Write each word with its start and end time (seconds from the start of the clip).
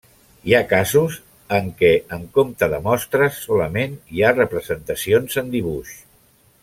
Hi 0.49 0.53
ha 0.59 0.67
casos 0.69 1.17
en 1.57 1.67
què 1.81 1.91
en 2.17 2.25
compte 2.37 2.69
de 2.73 2.79
mostres 2.87 3.37
solament 3.51 3.93
hi 4.17 4.25
ha 4.31 4.35
representacions 4.39 5.39
en 5.43 5.53
dibuix. 5.59 5.95